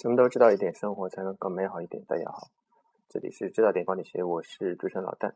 [0.00, 2.02] 什么都知道一点，生活才能更美好一点。
[2.06, 2.48] 大家好，
[3.10, 5.34] 这里是知道点管理学，我是主持人老旦。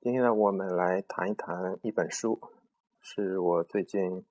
[0.00, 2.40] 今天呢，我们来谈一谈一本书，
[3.00, 4.24] 是我最近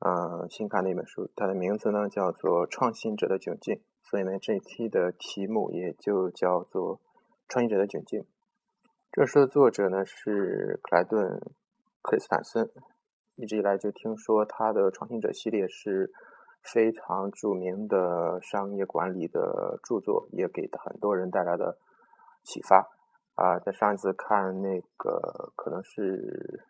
[0.00, 6.98] 呃新看的一本书，它的名字呢叫做《创新者的窘境》，所以呢这一期的题目也就叫做
[7.48, 8.20] 《创新者的窘境》。
[9.10, 11.40] 这书的作者呢是克莱顿·
[12.02, 12.70] 克里斯坦森，
[13.36, 16.12] 一直以来就听说他的创新者系列是。
[16.62, 21.78] 非常著名的商业管理的著作，也给很多人带来了
[22.42, 22.88] 启发。
[23.34, 26.64] 啊，在上一次看那个可能是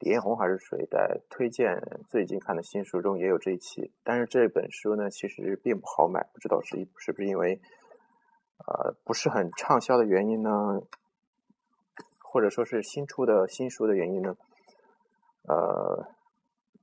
[0.00, 3.92] 李彦宏还是谁在推荐最近看的新书中也有这一期。
[4.02, 7.60] 但是这本书呢，其实并不好买，不知道是是不是因为
[8.66, 10.80] 呃不是很畅销的原因呢？
[12.22, 14.36] 或者说是新出的新书的原因呢？
[15.46, 16.08] 呃，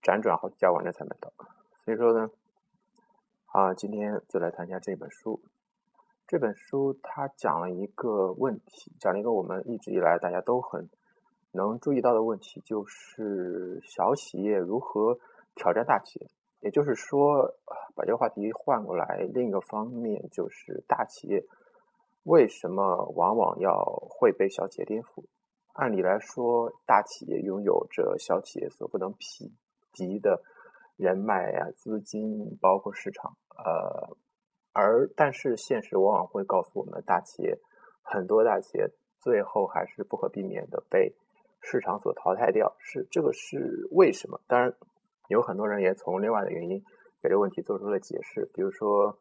[0.04, 1.32] 辗转好几家网站才买到。
[1.86, 2.30] 所以说呢。
[3.46, 5.40] 啊，今天就来谈一下这本书。
[6.28, 10.90] 这本书它讲了一个问题，讲了一个我们一直以来大家都很
[11.54, 15.18] 能注意到的问题，就是小企业如何
[15.56, 16.28] 挑战大企业。
[16.60, 17.56] 也就是说，
[17.96, 21.46] 把这个话题换过来，另一个方面就是大企业
[22.24, 25.24] 为什么往往要会被小企业颠覆？
[25.72, 29.54] 按理来说，大企业拥有着小企业所不能匹
[29.94, 30.44] 敌的
[30.96, 33.36] 人脉呀、资金，包括市场。
[33.58, 34.18] 呃，
[34.74, 37.58] 而但是现实往往会告诉我们，大企业
[38.02, 41.16] 很多大企业最后还是不可避免的被
[41.62, 42.76] 市场所淘汰掉。
[42.80, 44.40] 是这个是为什么？
[44.48, 44.74] 当然，
[45.30, 46.80] 有很多人也从另外的原因
[47.22, 48.50] 给这个问题做出了解释。
[48.54, 49.20] 比如说，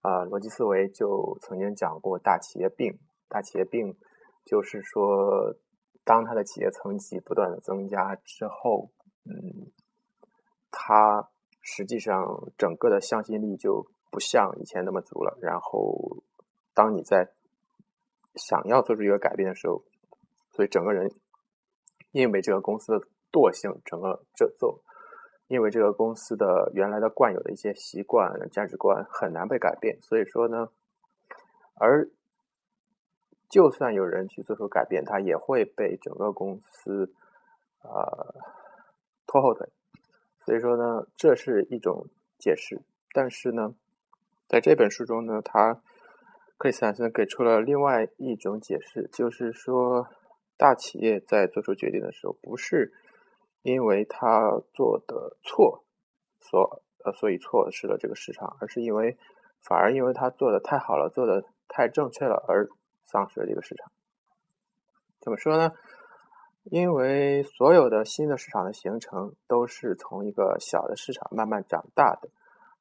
[0.00, 2.98] 啊，逻辑思维就曾经讲过大企业病。
[3.28, 3.96] 大企业病
[4.44, 5.56] 就是说，
[6.04, 8.90] 当它的企业层级不断的增加之后，
[9.24, 9.72] 嗯，
[10.72, 11.28] 他。
[11.64, 15.38] 实际上，整个的向心力就不像以前那么足了。
[15.40, 16.24] 然后，
[16.74, 17.30] 当你在
[18.34, 19.84] 想要做出一个改变的时候，
[20.50, 21.12] 所以整个人
[22.10, 24.80] 因为这个公司的惰性，整个这做，
[25.46, 30.02] 因为这个公司的原来的惯有的一些习惯、价值观很难被改变。
[30.02, 30.68] 所以说呢，
[31.74, 32.10] 而
[33.48, 37.14] 就算有人去做出改变，他也会被整个公司
[37.82, 38.34] 呃
[39.28, 39.68] 拖后腿。
[40.44, 42.06] 所以说呢，这是一种
[42.38, 42.82] 解释。
[43.12, 43.74] 但是呢，
[44.46, 45.82] 在这本书中呢，他
[46.56, 50.08] 克里斯坦森给出了另外一种解释，就是说，
[50.56, 52.92] 大企业在做出决定的时候，不是
[53.62, 55.84] 因为他做的错，
[56.40, 59.16] 所呃所以错失了这个市场，而是因为
[59.60, 62.68] 反而因为他做的太好了，做的太正确了，而
[63.04, 63.90] 丧失了这个市场。
[65.20, 65.72] 怎么说呢？
[66.64, 72.28] 因为所有的新的市场的形成都是从一个小的市场慢慢长大的，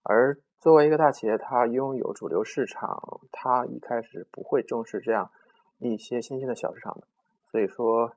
[0.04, 5.32] 而作为一个大企业，它拥有主流市场，它一开始不会重视这样
[5.80, 7.08] 一些新兴的小市场的，
[7.50, 8.14] 所以说，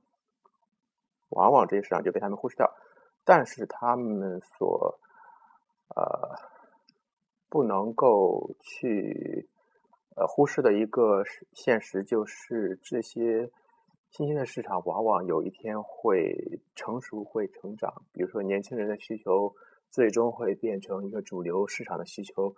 [1.30, 2.70] 往往这些市场就被他们忽视掉。
[3.24, 5.00] 但是他们所
[5.96, 6.38] 呃
[7.48, 9.48] 不能够去
[10.14, 13.50] 呃忽视的一个现实就是这些。
[14.16, 18.04] 新兴的市场往往有一天会成熟、会成长。
[18.12, 19.56] 比如说，年轻人的需求
[19.90, 22.54] 最终会变成一个主流市场的需求，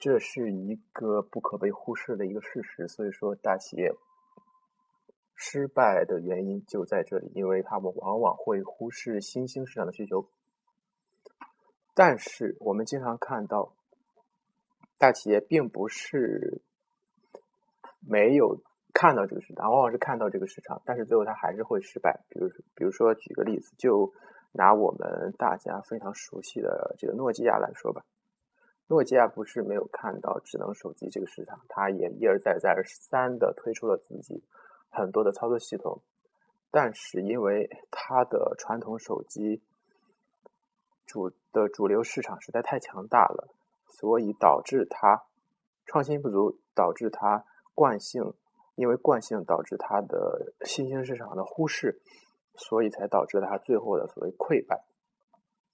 [0.00, 2.88] 这是一个不可被忽视的一个事实。
[2.88, 3.94] 所以说，大企业
[5.36, 10.26] 失败的原因就在这里，因为他们往往会忽视新兴市场的需求。
[11.94, 13.72] 但是，我们经常看到，
[14.98, 16.60] 大企业并不是
[18.00, 18.60] 没有。
[18.92, 22.20] 看到这个市场，往往是看到这个市场，但是最后它还是会失败。
[22.28, 24.12] 比如，比如说举个例子，就
[24.52, 28.04] 拿我们大家非常熟悉的这个诺基亚来说吧。
[28.88, 34.42] 诺基亚不是没有看到智能手机这个市场，它也一而再、再而三的推出了自己
[34.90, 36.02] 很多的操作系统，
[36.72, 39.62] 但是因为它的传统手机
[41.06, 43.48] 主的主流市场实在太强大了，
[43.88, 45.22] 所以导致它
[45.86, 47.44] 创新不足，导致它
[47.74, 48.34] 惯性。
[48.80, 52.00] 因为惯性导致它的新兴市场的忽视，
[52.54, 54.82] 所以才导致它最后的所谓溃败。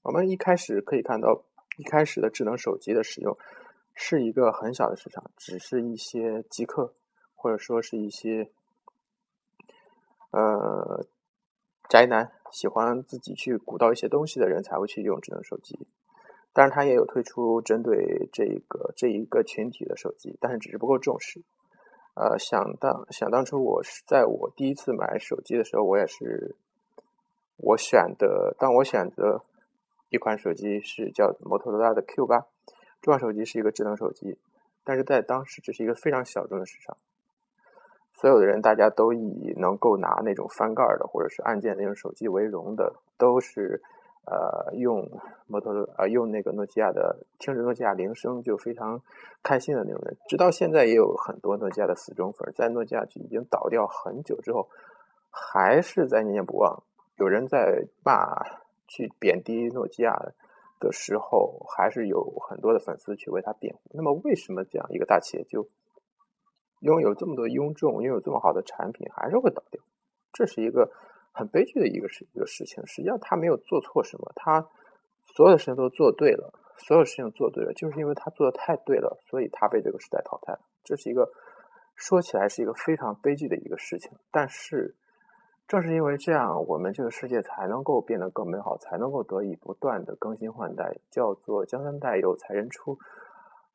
[0.03, 1.45] 我们一开始可以看到，
[1.79, 3.39] 一开始的智能手机的使用
[3.95, 6.95] 是一个很小的市场，只是一些极客
[7.37, 8.51] 或者说是一些
[10.33, 11.07] 呃
[11.89, 15.87] 宅男喜欢自己去鼓捣一些东西的人才会去用智能手机。
[16.53, 21.45] 当然，它也有推出针对这个这一个群体的手机，但是只是不够重视。
[22.17, 26.57] 呃，想当想当初，我是在我第一次买手机的时候，我也是
[27.59, 28.57] 我选的。
[28.59, 29.43] 当我选择
[30.09, 32.47] 一款手机是叫摩托罗拉的 Q 八，
[33.03, 34.39] 这款手机是一个智能手机，
[34.83, 36.97] 但是在当时这是一个非常小众的市场。
[38.15, 43.83] 所有的人，大家都以能够拿那种翻盖的或者是按键那种手机为荣的，都是
[44.27, 45.11] 呃用
[45.47, 49.01] 摩托呃用那个诺基亚的，听着诺基亚铃声就非常
[49.43, 50.17] 开心的那种人。
[50.29, 54.69] 直到现在，也有很多诺基亚的死忠粉，在诺基亚已经倒掉很久之后，
[55.31, 56.83] 还是在念念不忘。
[57.17, 58.45] 有人在骂、
[58.87, 60.15] 去贬低诺基亚
[60.79, 63.81] 的时候，还是有很多的粉丝去为他辩护。
[63.95, 65.67] 那么，为什么这样一个大企业就？
[66.81, 69.83] 拥有这么多拥众，拥有这么好的产品，还是会倒掉，
[70.31, 70.93] 这是一个
[71.37, 72.85] 很悲剧的一个事一个事情。
[72.87, 74.67] 实际上，他没有做错什么，他
[75.35, 80.61] 所有的事情都做对了，所有事情做对了，就是因为他做的太对了，所以他被这个时代淘汰了。
[80.83, 81.31] 这是一个
[81.95, 84.13] 说起来是一个非常悲剧的一个事情。
[84.31, 84.97] 但是，
[85.69, 90.97] 正是因为这样，我们这个世界才能够变得更美好，才能够得以不断的更新换代。
[91.11, 92.99] 叫做江山代有才人出，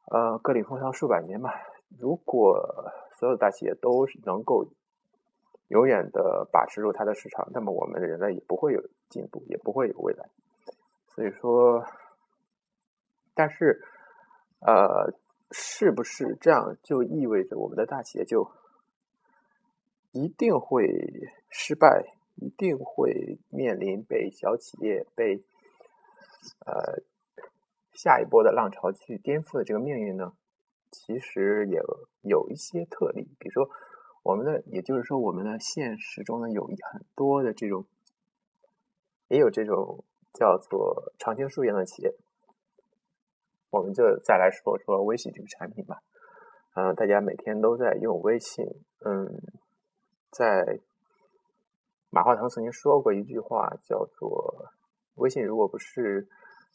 [0.10, 1.52] 呃，各领风骚数百年嘛。
[2.00, 2.58] 如果
[3.20, 4.66] 所有大企业都能够
[5.72, 10.30] 永远的把持住它的市场，那么我们的人类也不会有进步，也不会有未来。
[11.16, 11.86] 所以说，
[13.34, 13.82] 但是，
[14.60, 15.14] 呃，
[15.52, 18.52] 是不是这样就意味着我们的大企业就
[20.12, 25.42] 一定会失败，一定会面临被小企业被
[26.66, 27.02] 呃
[27.94, 30.34] 下一波的浪潮去颠覆的这个命运呢？
[30.92, 31.80] 其实也
[32.24, 33.70] 有一些特例，比如说
[34.24, 37.86] 我们的，也就是说我们的现实中呢，有很多的这种，
[39.28, 40.04] 也有这种
[40.34, 42.14] 叫做常青树一样的企业。
[43.70, 46.02] 我们就再来说说微信这个产品吧。
[46.74, 48.66] 嗯，大家每天都在用微信。
[49.04, 49.42] 嗯，
[50.30, 50.80] 在
[52.10, 54.72] 马化腾曾经说过一句话，叫做
[55.16, 56.28] “微信如果不是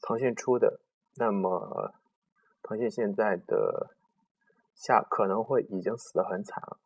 [0.03, 0.81] 腾讯出的，
[1.15, 1.95] 那么
[2.63, 3.93] 腾讯现在的”。
[4.79, 6.77] 下可能会已经死得很惨了。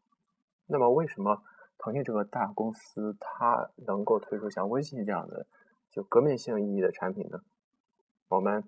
[0.73, 1.43] 那么，为什么
[1.79, 5.47] 腾讯这个大公司它能够推出像微信这样的
[5.91, 7.41] 就革命性意义的产品呢？
[8.29, 8.63] 我们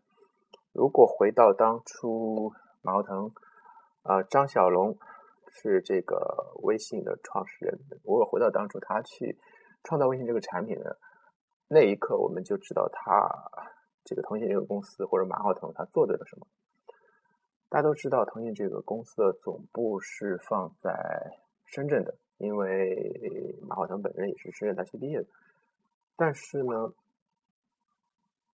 [0.73, 2.53] 如果回到当初
[2.83, 3.31] 马化腾，
[4.03, 4.99] 啊，张小龙
[5.49, 7.79] 是这个微信的创始人。
[8.03, 9.39] 如果回到当初他去
[9.85, 10.99] 创造微信这个产品的
[11.69, 13.31] 那一刻，我们就知道他
[14.03, 16.49] 这个腾讯这个公司或者马化腾他做对了什么。
[17.69, 21.39] 大家都知道，腾讯这个公司的总部是放在
[21.73, 25.27] 深圳的，因为马化腾本人也是深圳大学毕业的。
[26.17, 26.93] 但是呢，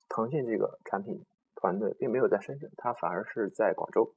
[0.08, 1.24] 腾讯这个产品
[1.56, 4.14] 团队并没有在深圳，它反而是在广州。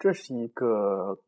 [0.00, 1.20] 这是一个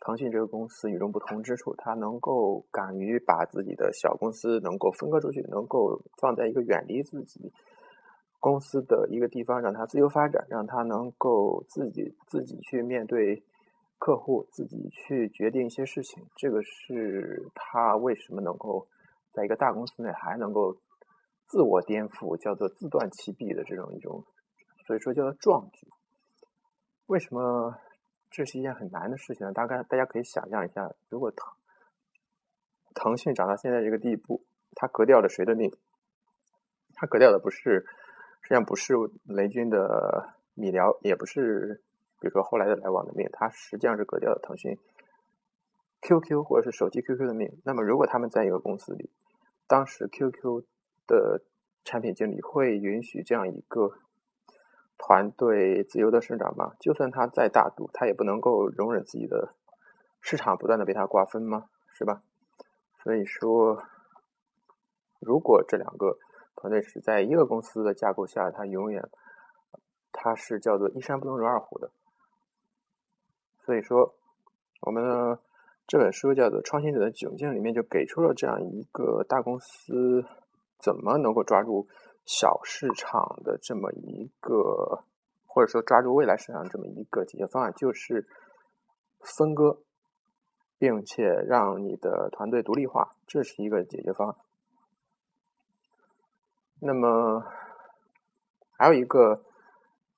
[0.00, 7.50] 腾讯这个公司与众不同之处，它能够敢于把自己的小公司能够分割出去，能够放在一个远离自己。
[8.46, 13.42] 公司的一个地方，让他自由发展，让他能够自己自己去面对
[13.98, 16.24] 客户，自己去决定一些事情。
[16.36, 18.86] 这个是他为什么能够
[19.32, 20.76] 在一个大公司内还能够
[21.46, 24.24] 自我颠覆，叫做自断其臂的这种一种，
[24.86, 25.88] 所以说叫做壮举。
[27.06, 27.74] 为什么
[28.30, 29.52] 这是一件很难的事情呢？
[29.52, 31.52] 大概大家可以想象一下，如果腾
[32.94, 34.44] 腾讯长到现在这个地步，
[34.76, 35.72] 它革掉了谁的命？
[36.94, 37.84] 它革掉的不是。
[38.46, 38.94] 实际上不是
[39.24, 41.82] 雷军的米聊，也不是
[42.20, 44.78] 比如说后来的来往的命，它实际上是割掉了腾讯
[46.02, 47.60] QQ 或者是手机 QQ 的命。
[47.64, 49.10] 那么如果他们在一个公司里，
[49.66, 50.62] 当时 QQ
[51.08, 51.42] 的
[51.84, 53.94] 产品经理会允许这样一个
[54.96, 56.76] 团队自由的生长吗？
[56.78, 59.54] 就算他再大度，他也不能够容忍自己的
[60.20, 61.68] 市场不断的被他瓜分吗？
[61.92, 62.22] 是吧？
[63.02, 63.82] 所以说，
[65.18, 66.16] 如果这两个。
[66.56, 69.08] 团队是在一个公司的架构下，它永远，
[70.10, 71.90] 它是叫做一山不能容二虎的。
[73.64, 74.14] 所以说，
[74.80, 75.38] 我们
[75.86, 80.24] 这本书叫做《创新者的窘境》里面就给出了这样一个大公司
[80.78, 81.86] 怎么能够抓住
[82.24, 85.04] 小市场的这么一个，
[85.46, 88.26] 或者说抓住未来市场这么一个解决方案，就是
[89.20, 89.78] 分割，
[90.78, 94.36] 并且让你的团队独立化，这是一个解决方案。
[96.78, 97.42] 那么，
[98.76, 99.42] 还有一个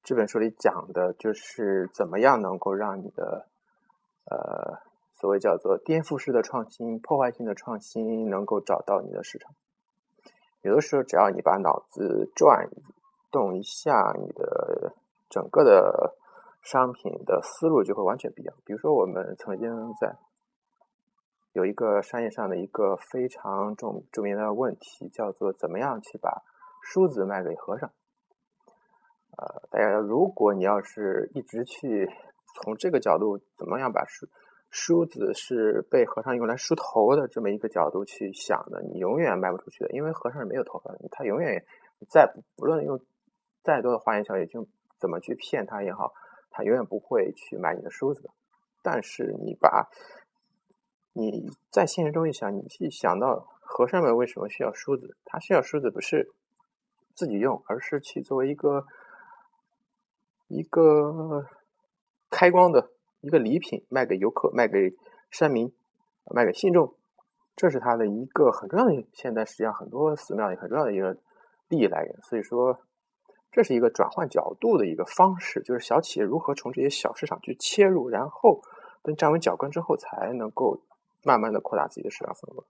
[0.03, 3.47] 这本书里讲的，就是怎么样能够让你的
[4.25, 4.81] 呃
[5.15, 9.53] 所谓叫做颠覆式的创新、破坏性的创新，能够找到你的市场。
[10.62, 12.69] 有的时候，只要你把脑子转
[13.31, 14.95] 动一下，你的
[15.31, 16.17] 整个的
[16.62, 18.55] 商品的思路就会完全不一样。
[18.65, 20.17] 比如说，我们曾经在
[21.59, 26.45] 有一个商业上的一个非常重著名的问题，叫做怎么样去把
[26.85, 27.91] 梳子卖给和尚。
[29.37, 32.09] 呃，大家如果你要是一直去
[32.55, 34.29] 从这个角度，怎么样把梳
[34.71, 41.65] 梳子是被和尚用来梳头的这么一个角度去想的，你永远卖不出去的，因为和尚是没有头发的，他永远
[42.09, 43.00] 再不论用
[43.65, 44.65] 再多的花言巧语，就
[45.00, 46.12] 怎么去骗他也好，
[46.53, 48.31] 他永远不会去买你的梳子。
[48.81, 49.88] 但是你把
[51.18, 55.16] 你在现实中一想，你去想到和尚们为什么需要梳子？
[55.25, 56.30] 他需要梳子不是
[57.14, 58.87] 自己用，而是去作为一个。
[60.50, 61.44] 一个
[62.30, 64.96] 开光的一个礼品，卖给游客，卖给
[65.30, 65.70] 山民，
[66.25, 66.94] 卖给信众，
[67.54, 69.06] 这是他的一个很重要的。
[69.12, 71.18] 现在实际上很多寺庙也很重要的一个
[71.68, 72.18] 利益来源。
[72.22, 72.80] 所以说，
[73.52, 78.62] 这是一个转换角度的一个方式，就是小企业如何从这些小市场去切入，然后
[79.02, 80.80] 等站稳脚跟之后，才能够
[81.22, 82.64] 慢慢的扩大自己的市场份额。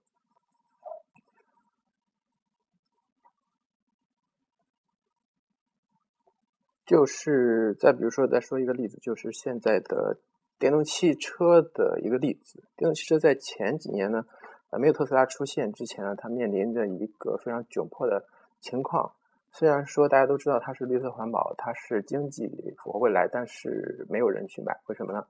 [6.85, 10.17] 就是再比如说，再说一个例子，就是现在的
[10.57, 12.63] 电动汽车的一个例子。
[12.75, 14.25] 电动汽车在前几年呢，
[14.71, 18.25] 呃，没有特斯拉出现之前呢，它面临着一个非常窘迫的
[18.59, 19.13] 情况。
[19.51, 22.47] 虽然说大家都知道它是绿色环保，它是经济
[22.79, 25.27] 符合未来，但是没有人去买，为什么呢？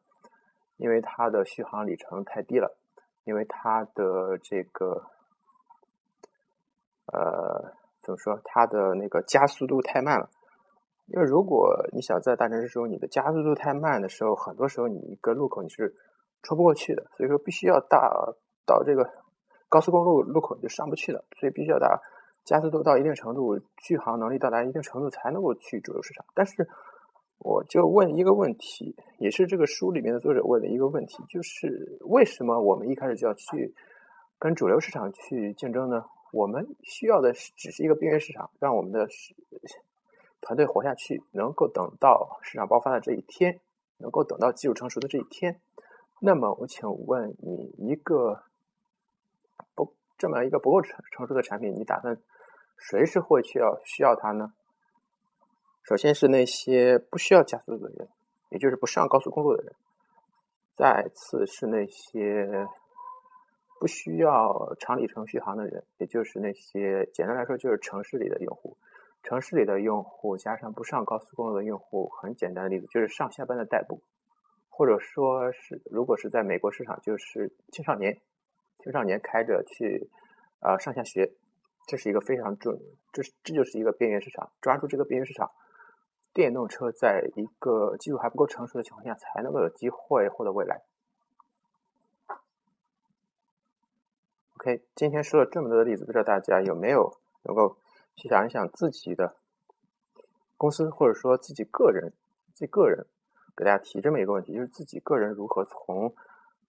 [0.77, 2.77] 因为它的续航里程太低了，
[3.29, 5.03] 因为它的这个，
[7.13, 8.41] 呃，怎么说？
[8.43, 10.31] 它的那个加速度太慢了。
[11.05, 15.95] 因为如果你想在大城市中，你的加速度太慢的时候，很多时候你一个路口你是
[16.41, 19.07] 冲不过去的，所以说必须要到到这个
[19.69, 22.01] 高速公路路口你就上不去的，所以必须要达
[22.43, 26.25] 加速度到一定程度，续航能力到达一定程度才能够去主流市场。
[26.33, 26.67] 但是
[27.39, 33.73] 我就问一个问题，也是这个书里面的作者问的一个问题，就是为什么我们一开始就要去
[34.37, 36.05] 跟主流市场去竞争呢？
[36.31, 39.07] 我们需要的是只是一个边缘市场，让我们的
[40.41, 43.59] 团队活下去，能够等到市场爆发的这一天，
[43.97, 45.59] 能够等到技术成熟的这一天。
[46.19, 48.43] 那么，我请问你，一个
[49.73, 52.21] 不这么一个不够成成熟的产品，你打算
[52.77, 54.53] 谁是会去要需要它呢？
[55.89, 58.07] 首先是那些不需要加速的人，
[58.49, 59.73] 也就是不上高速公路的人；
[60.75, 62.67] 再次是那些
[63.79, 68.77] 不需要长里程续航的人，也就是那些简单来说就是城市里的用户。
[69.23, 74.03] 城市里的用户加上不上高速公路的用户，很简单的例子就是上下班的代步，
[74.69, 78.15] 或者说是如果是在美国市场，就是青少年，
[78.83, 80.07] 青少年开着去
[80.59, 81.31] 啊上下学，
[81.87, 82.79] 这是一个非常重，
[83.11, 85.49] 这是这就是一个边缘市场，抓住这个边缘市场，
[86.33, 90.81] 电动车在一个技术还不够成熟的情况下，才能够有机会获得未来。
[94.57, 97.77] OK，今天说了这么多的例子，不知道大家有没有能够。
[98.21, 99.37] 去想一想自己的
[100.57, 102.11] 公司，或者说自己个人，
[102.53, 103.05] 自己个人
[103.55, 106.13] 给大家提这么一个问题，就是自己个人如何从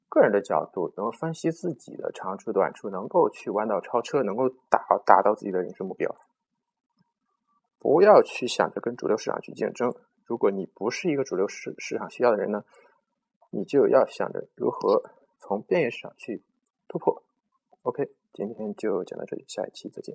[0.09, 6.15] 个人的角度，能够分析自己的长处短处，能够去弯道超车，能够达达到自己的人生目标。
[7.81, 9.93] 不要去想着跟主流市场去竞争。
[10.25, 12.63] 如果你不是一个主流市市场需要的人呢，
[13.51, 15.03] 你就要想着如何
[15.41, 16.45] 从边缘市场去
[16.87, 17.25] 突破。
[17.83, 20.15] OK，今天就讲到这里，下一期再见。